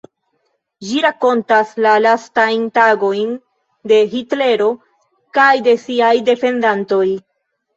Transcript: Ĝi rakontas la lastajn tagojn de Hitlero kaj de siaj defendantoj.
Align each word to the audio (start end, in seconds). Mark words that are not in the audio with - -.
Ĝi 0.85 1.01
rakontas 1.05 1.73
la 1.85 1.91
lastajn 2.05 2.65
tagojn 2.79 3.37
de 3.93 4.01
Hitlero 4.15 4.71
kaj 5.39 5.49
de 5.69 5.77
siaj 5.87 6.13
defendantoj. 6.33 7.07